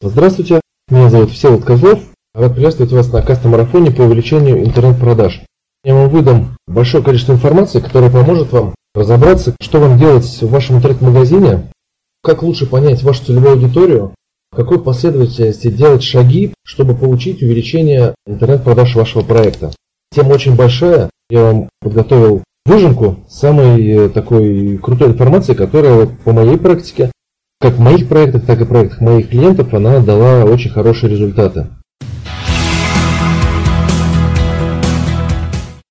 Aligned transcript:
Здравствуйте, 0.00 0.60
меня 0.88 1.10
зовут 1.10 1.32
Всеволод 1.32 1.64
Козлов. 1.64 1.98
Рад 2.32 2.54
приветствовать 2.54 2.92
вас 2.92 3.12
на 3.12 3.20
кастомарафоне 3.20 3.90
по 3.90 4.02
увеличению 4.02 4.64
интернет-продаж. 4.64 5.42
Я 5.82 5.94
вам 5.94 6.08
выдам 6.08 6.56
большое 6.68 7.02
количество 7.02 7.32
информации, 7.32 7.80
которая 7.80 8.08
поможет 8.08 8.52
вам 8.52 8.76
разобраться, 8.94 9.56
что 9.60 9.80
вам 9.80 9.98
делать 9.98 10.24
в 10.24 10.48
вашем 10.48 10.76
интернет-магазине, 10.76 11.72
как 12.22 12.44
лучше 12.44 12.66
понять 12.66 13.02
вашу 13.02 13.24
целевую 13.24 13.54
аудиторию, 13.54 14.14
в 14.52 14.56
какой 14.56 14.80
последовательности 14.80 15.68
делать 15.68 16.04
шаги, 16.04 16.54
чтобы 16.62 16.94
получить 16.94 17.42
увеличение 17.42 18.14
интернет-продаж 18.24 18.94
вашего 18.94 19.22
проекта. 19.22 19.72
Тема 20.14 20.34
очень 20.34 20.54
большая, 20.54 21.10
я 21.28 21.42
вам 21.42 21.68
подготовил 21.80 22.44
выжимку 22.64 23.16
самой 23.28 23.84
э, 23.84 24.08
такой 24.10 24.78
крутой 24.78 25.08
информации, 25.08 25.54
которая 25.54 26.06
по 26.06 26.32
моей 26.32 26.56
практике 26.56 27.10
как 27.60 27.74
в 27.74 27.80
моих 27.80 28.08
проектах, 28.08 28.46
так 28.46 28.60
и 28.60 28.64
в 28.64 28.68
проектах 28.68 29.00
моих 29.00 29.30
клиентов 29.30 29.74
она 29.74 29.98
дала 29.98 30.44
очень 30.44 30.70
хорошие 30.70 31.10
результаты. 31.10 31.66